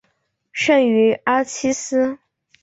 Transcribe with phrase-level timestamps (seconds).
[0.51, 2.17] 圣于尔西斯。